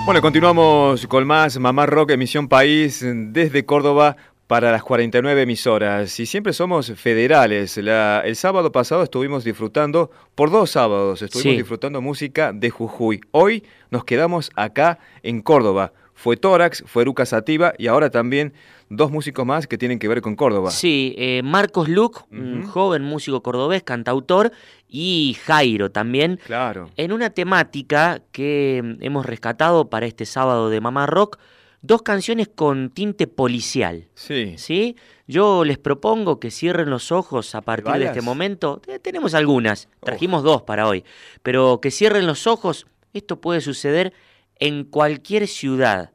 [0.06, 6.20] Bueno, continuamos con más Mamá Rock, emisión país desde Córdoba para las 49 emisoras.
[6.20, 7.76] Y siempre somos federales.
[7.78, 11.58] La- el sábado pasado estuvimos disfrutando, por dos sábados, estuvimos Sí.
[11.58, 13.20] disfrutando música de Jujuy.
[13.32, 15.92] Hoy nos quedamos acá en Córdoba.
[16.14, 18.54] Fue Tórax, fue Eruca Sativa y ahora también
[18.88, 20.70] dos músicos más que tienen que ver con Córdoba.
[20.70, 24.52] Sí, eh, Marcos Luc, un joven músico cordobés, cantautor,
[24.88, 26.38] y Jairo también.
[26.44, 26.90] Claro.
[26.96, 31.38] En una temática que mm, hemos rescatado para este sábado de Mamá Rock,
[31.82, 34.08] dos canciones con tinte policial.
[34.14, 34.54] Sí.
[34.58, 34.96] ¿Sí?
[35.26, 38.80] Yo les propongo que cierren los ojos a partir de este momento.
[38.86, 41.04] Eh, tenemos algunas, trajimos dos para hoy,
[41.42, 42.86] pero que cierren los ojos.
[43.12, 44.12] Esto puede suceder
[44.58, 46.12] en cualquier ciudad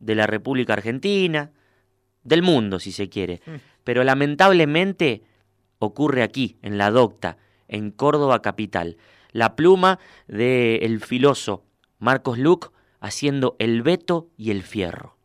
[0.00, 1.52] de la República Argentina,
[2.24, 3.40] del mundo si se quiere.
[3.84, 5.22] Pero lamentablemente
[5.78, 8.96] ocurre aquí, en la Docta, en Córdoba capital.
[9.32, 9.98] La pluma
[10.28, 11.64] del filoso
[11.98, 15.16] Marcos Luc haciendo el veto y el fierro.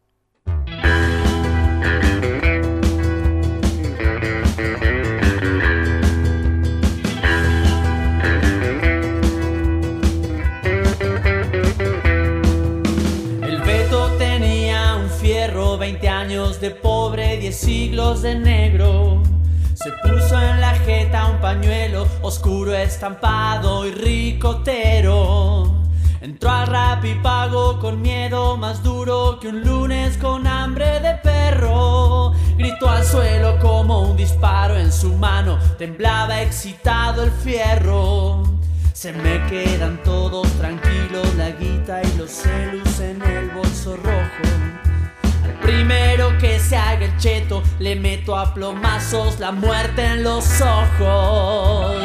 [17.58, 19.24] Siglos de negro.
[19.74, 25.84] Se puso en la jeta un pañuelo oscuro, estampado y ricotero.
[26.22, 31.16] Entró al rap y pagó con miedo más duro que un lunes con hambre de
[31.16, 32.34] perro.
[32.58, 38.44] Gritó al suelo como un disparo en su mano, temblaba excitado el fierro.
[38.94, 44.17] Se me quedan todos tranquilos, la guita y los celus en el bolso rojo.
[45.68, 51.98] Primero que se haga el cheto, le meto a plomazos la muerte en los ojos.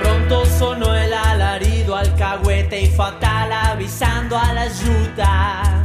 [0.00, 5.75] Pronto sonó el alarido, alcahuete y fatal avisando a la ayuda.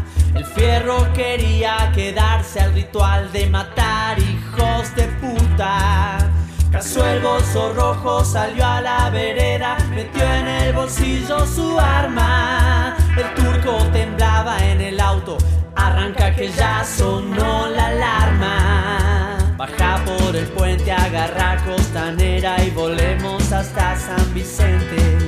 [0.42, 6.32] El fierro quería quedarse al ritual de matar hijos de puta.
[6.72, 12.98] Casó el bolso rojo, salió a la vereda, metió en el bolsillo su arma.
[13.16, 15.38] El turco temblaba en el auto,
[15.76, 19.56] arranca que ya sonó la alarma.
[19.58, 25.20] Baja por el puente, agarra costanera y volemos hasta San Vicente.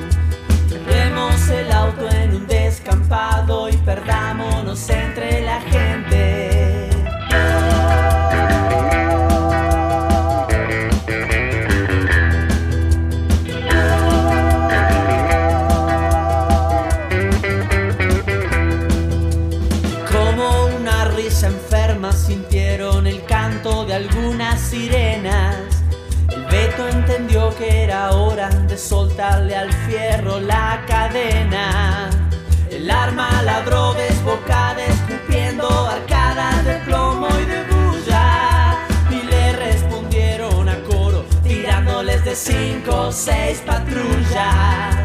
[0.68, 2.48] Llevemos el auto en un
[2.84, 6.43] descampado y perdámonos entre la gente.
[33.14, 38.78] Arma ladró desbocada, escupiendo arcadas de plomo y de bulla.
[39.10, 44.96] Y le respondieron a coro, tirándoles de cinco o seis patrullas.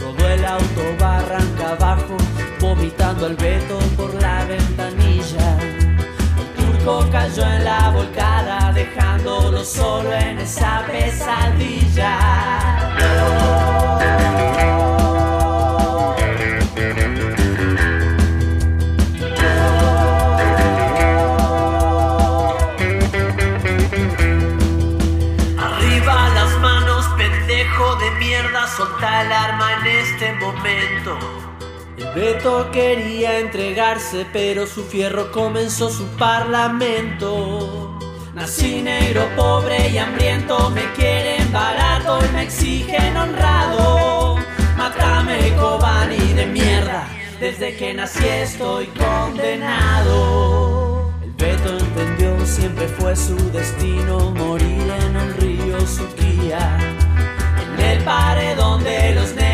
[0.00, 2.16] Rodó el auto barranca abajo,
[2.60, 5.56] vomitando al Beto por la ventanilla.
[6.38, 12.18] El turco cayó en la volcada, dejándolo solo en esa pesadilla.
[32.14, 37.98] Beto quería entregarse, pero su fierro comenzó su parlamento.
[38.34, 44.36] Nací negro, pobre y hambriento, me quieren barato y me exigen honrado.
[44.76, 47.08] Mátame, Cobani de mierda,
[47.40, 50.32] desde que nací estoy condenado.
[51.22, 56.78] El Beto entendió, siempre fue su destino morir en el río Suquía.
[57.74, 59.51] En el paredón de los negros,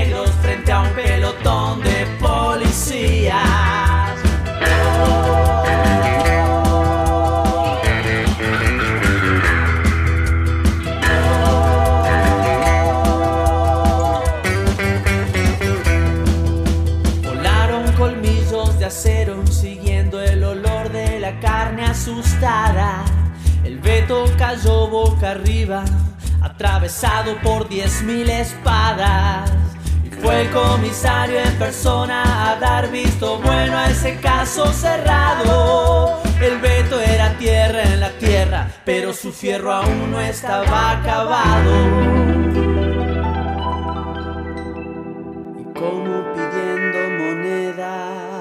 [26.88, 29.52] atravesado por diez mil espadas.
[30.04, 36.22] Y Fue el comisario en persona a dar visto bueno a ese caso cerrado.
[36.40, 41.72] El veto era tierra en la tierra, pero su fierro aún no estaba acabado.
[45.60, 48.32] Y como pidiendo monedas,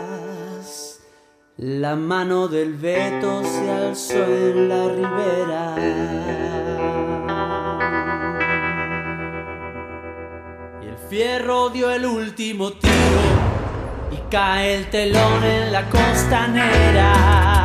[1.58, 6.76] la mano del veto se alzó en la ribera.
[11.10, 12.91] Fierro dio el último tiro
[14.12, 17.57] y cae el telón en la costanera.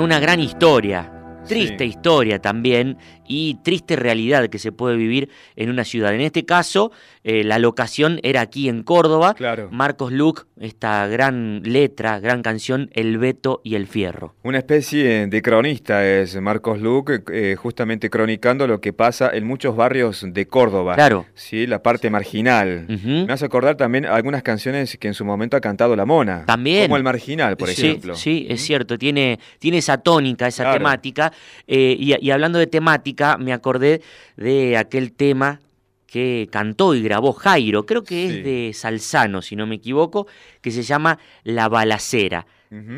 [0.00, 1.10] Una gran historia,
[1.46, 2.96] triste historia también
[3.28, 6.14] y triste realidad que se puede vivir en una ciudad.
[6.14, 6.90] En este caso,
[7.24, 9.34] eh, la locación era aquí en Córdoba.
[9.34, 9.68] Claro.
[9.70, 14.34] Marcos Luc, esta gran letra, gran canción, El Veto y el Fierro.
[14.42, 19.76] Una especie de cronista es Marcos Luc, eh, justamente cronicando lo que pasa en muchos
[19.76, 20.94] barrios de Córdoba.
[20.94, 21.26] Claro.
[21.34, 22.86] Sí, la parte marginal.
[22.88, 26.44] Me hace acordar también algunas canciones que en su momento ha cantado La Mona.
[26.46, 26.84] También.
[26.84, 28.14] Como El Marginal, por Sí, ejemplo.
[28.14, 30.78] Sí, es cierto, tiene, tiene esa tónica, esa Claro.
[30.78, 31.32] temática.
[31.66, 34.02] eh, y, y hablando de temática, me acordé
[34.36, 35.60] de aquel tema
[36.06, 40.26] que cantó y grabó Jairo, creo que es de Salzano, si no me equivoco,
[40.62, 42.46] que se llama La Balacera.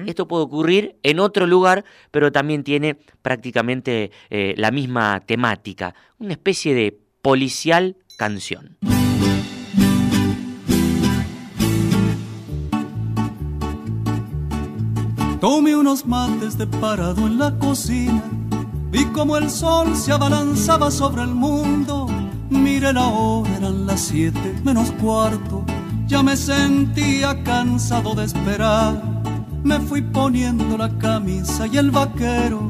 [0.07, 6.33] Esto puede ocurrir en otro lugar, pero también tiene prácticamente eh, la misma temática, una
[6.33, 8.77] especie de policial canción.
[15.41, 18.23] Tomé unos mates de parado en la cocina.
[18.91, 22.09] Vi como el sol se abalanzaba sobre el mundo.
[22.51, 25.64] Miré la hora, eran las siete menos cuarto.
[26.07, 29.01] Ya me sentía cansado de esperar.
[29.62, 32.61] Me fui poniendo la camisa y el vaquero.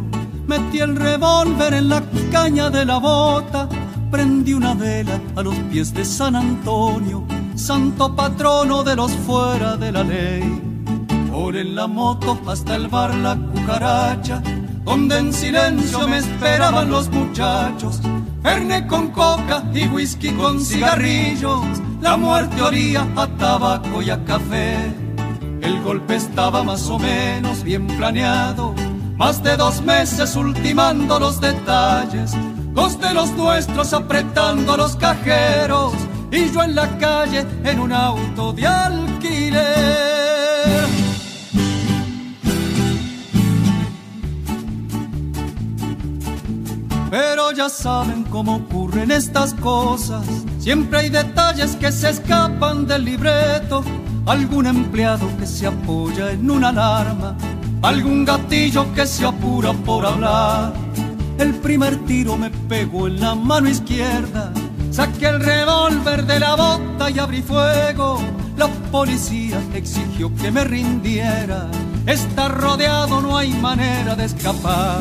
[0.47, 3.69] Metí el revólver en la caña de la bota.
[4.11, 9.93] Prendí una vela a los pies de San Antonio, santo patrono de los fuera de
[9.93, 10.61] la ley.
[11.31, 14.43] Por en la moto hasta el bar La Cucaracha,
[14.85, 18.01] donde en silencio me esperaban los muchachos.
[18.43, 21.65] Fernet con coca y whisky con cigarrillos,
[22.01, 24.77] la muerte olía a tabaco y a café.
[25.61, 28.75] El golpe estaba más o menos bien planeado,
[29.17, 32.33] más de dos meses ultimando los detalles,
[32.73, 35.93] dos de los nuestros apretando los cajeros
[36.33, 40.10] y yo en la calle en un auto de alquiler.
[47.11, 50.25] Pero ya saben cómo ocurren estas cosas.
[50.61, 53.83] Siempre hay detalles que se escapan del libreto.
[54.27, 57.37] Algún empleado que se apoya en una alarma.
[57.83, 60.73] Algún gatillo que se apura por hablar.
[61.39, 64.53] El primer tiro me pegó en la mano izquierda.
[64.93, 68.21] Saqué el revólver de la bota y abrí fuego.
[68.57, 71.69] La policía exigió que me rindiera.
[72.07, 75.01] Está rodeado, no hay manera de escapar.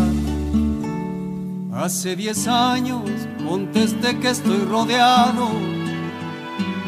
[1.82, 3.10] Hace diez años
[3.48, 5.48] contesté que estoy rodeado.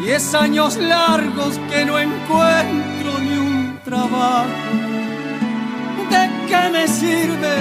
[0.01, 4.49] Diez años largos que no encuentro ni un trabajo.
[6.09, 7.55] ¿De qué me sirve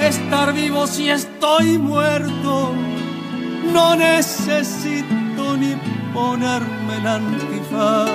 [0.00, 2.72] estar vivo si estoy muerto?
[3.72, 5.76] No necesito ni
[6.12, 8.10] ponerme el antifaz.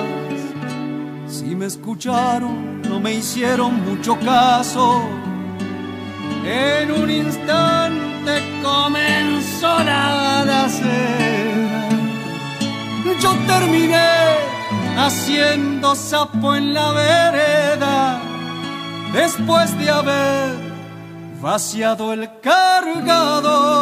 [1.26, 5.29] Si me escucharon, no me hicieron mucho caso.
[6.44, 11.88] En un instante comenzó la balacera.
[13.20, 14.10] Yo terminé
[14.96, 18.20] haciendo sapo en la vereda
[19.12, 20.54] después de haber
[21.40, 23.80] vaciado el cargador.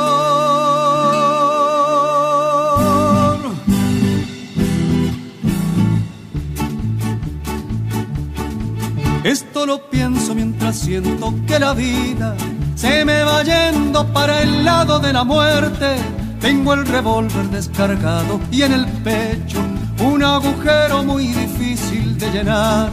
[9.28, 12.34] Esto lo pienso mientras siento que la vida
[12.74, 15.96] se me va yendo para el lado de la muerte.
[16.40, 19.62] Tengo el revólver descargado y en el pecho
[20.00, 22.90] un agujero muy difícil de llenar.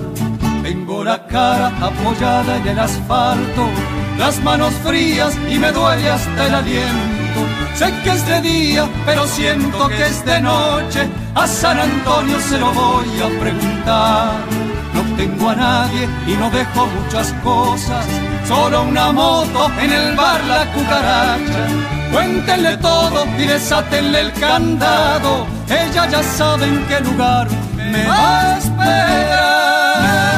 [0.62, 3.70] Tengo la cara apoyada en el asfalto,
[4.18, 7.40] las manos frías y me duele hasta el aliento.
[7.76, 11.08] Sé que es de día, pero siento que es de noche.
[11.34, 14.65] A San Antonio se lo voy a preguntar.
[15.18, 18.06] Tengo a nadie y no dejo muchas cosas.
[18.48, 21.68] Solo una moto en el bar La Cucaracha.
[22.12, 25.48] Cuéntenle todo y desátenle el candado.
[25.70, 30.35] Ella ya sabe en qué lugar me va a esperar.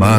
[0.00, 0.18] Mamá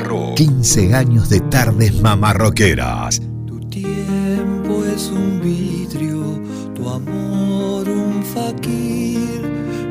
[0.00, 0.34] Rock.
[0.34, 3.22] 15 años de tardes mamarroqueras.
[3.70, 6.42] tiempo es un vidrio,
[6.74, 9.40] tu amor un faquir,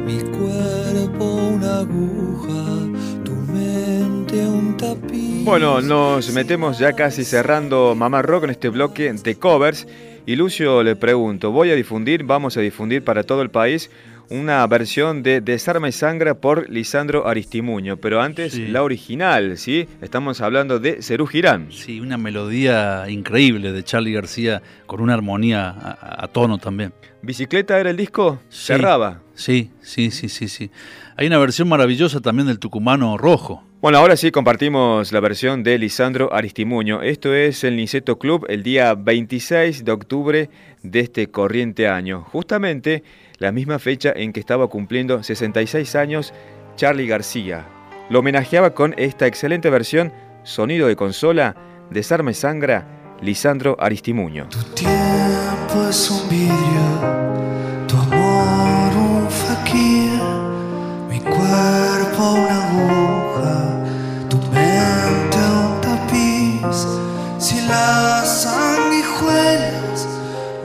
[0.05, 5.43] mi cuerpo una aguja, tu mente un tapiz.
[5.43, 9.88] Bueno, nos metemos ya casi cerrando Mamá Rock en este bloque de covers.
[10.27, 13.89] Y Lucio le pregunto, voy a difundir, vamos a difundir para todo el país
[14.30, 18.67] una versión de Desarma y Sangra por Lisandro Aristimuño, pero antes Sí.
[18.67, 19.88] la original, ¿sí?
[20.01, 21.67] Estamos hablando de Cerú Girán.
[21.71, 26.93] Sí, una melodía increíble de Charlie García con una armonía a, a tono también.
[27.21, 28.39] ¿Bicicleta era el disco?
[28.49, 28.67] Sí.
[28.67, 29.21] Cerraba.
[29.36, 30.71] Sí, sí, sí, sí, sí.
[31.15, 33.63] Hay una versión maravillosa también del tucumano rojo.
[33.84, 37.01] Bueno, ahora sí compartimos la versión de Lisandro Aristimuño.
[37.01, 40.49] Esto es el Niceto Club el día 26 de octubre
[40.84, 42.25] de este corriente año.
[42.31, 43.03] Justamente
[43.39, 46.34] la misma fecha en que estaba cumpliendo 66 años
[46.77, 47.65] Charlie García.
[48.09, 50.13] Lo homenajeaba con esta excelente versión,
[50.43, 51.57] sonido de consola,
[51.89, 54.47] Desarme Sangra, Lisandro Aristimuño.
[54.75, 56.29] tiempo es un
[57.86, 59.27] tu amor un
[61.09, 63.02] mi cuerpo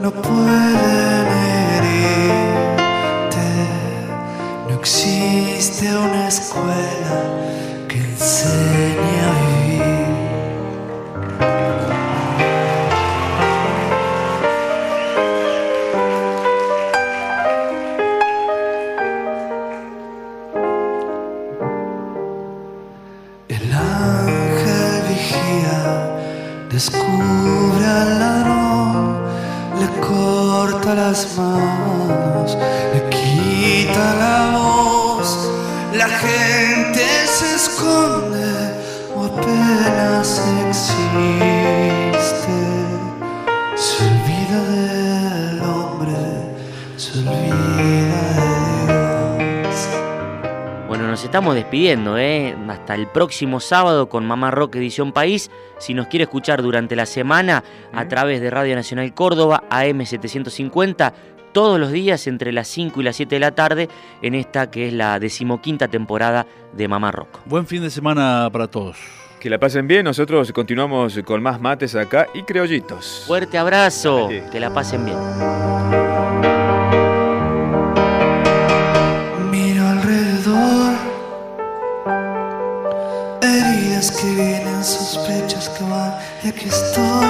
[0.01, 1.27] no pueden
[1.67, 2.27] herirte,
[4.69, 7.17] no existe una escuela
[7.87, 9.38] que enseñe a
[32.93, 35.49] le quita la voz.
[35.93, 38.75] La gente se esconde
[39.15, 41.48] o apenas existe.
[51.29, 52.55] Estamos despidiendo, ¿eh?
[52.69, 55.51] Hasta el próximo sábado con Mamá Rock Edición País.
[55.77, 57.63] Si nos quiere escuchar durante la semana
[57.93, 61.13] a través de Radio Nacional Córdoba, AM750,
[61.51, 63.89] todos los días entre las 5 y las 7 de la tarde,
[64.23, 67.41] en esta que es la decimoquinta temporada de Mamá Rock.
[67.45, 68.97] Buen fin de semana para todos.
[69.39, 73.25] Que la pasen bien, nosotros continuamos con más mates acá y criollitos.
[73.27, 75.98] Fuerte abrazo, que la pasen bien.
[86.43, 87.27] Y aquí estoy,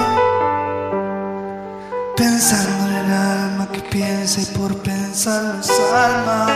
[2.16, 6.47] pensando en el alma que piensa y por pensar desarma,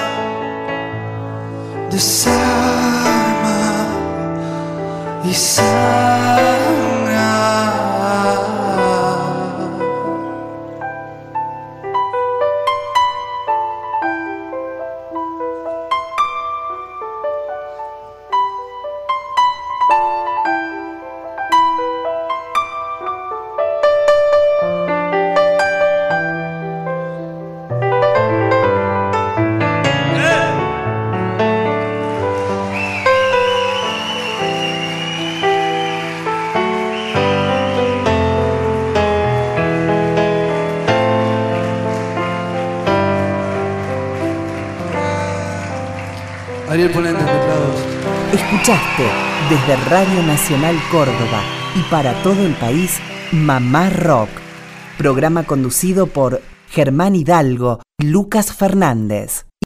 [1.89, 3.07] desarma
[5.23, 6.82] y sangra.
[48.63, 49.03] Escuchaste
[49.49, 51.41] desde Radio Nacional Córdoba
[51.75, 52.97] y para todo el país
[53.33, 54.29] Mamá Rock,
[54.97, 59.47] programa conducido por Germán Hidalgo y Lucas Fernández.